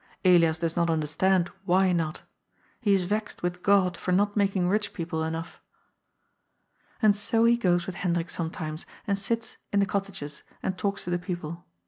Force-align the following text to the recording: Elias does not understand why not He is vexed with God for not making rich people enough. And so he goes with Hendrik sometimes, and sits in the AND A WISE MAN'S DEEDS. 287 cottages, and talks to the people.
Elias 0.25 0.57
does 0.57 0.75
not 0.75 0.89
understand 0.89 1.49
why 1.65 1.91
not 1.91 2.23
He 2.79 2.95
is 2.95 3.03
vexed 3.03 3.43
with 3.43 3.61
God 3.61 3.95
for 3.95 4.11
not 4.11 4.35
making 4.35 4.67
rich 4.67 4.93
people 4.93 5.23
enough. 5.23 5.61
And 7.03 7.15
so 7.15 7.45
he 7.45 7.55
goes 7.55 7.85
with 7.85 7.97
Hendrik 7.97 8.31
sometimes, 8.31 8.87
and 9.05 9.15
sits 9.15 9.57
in 9.71 9.79
the 9.79 9.83
AND 9.83 9.83
A 9.83 9.85
WISE 9.85 9.93
MAN'S 9.93 10.07
DEEDS. 10.07 10.17
287 10.17 10.17
cottages, 10.17 10.43
and 10.63 10.77
talks 10.79 11.03
to 11.03 11.09
the 11.11 11.19
people. 11.19 11.65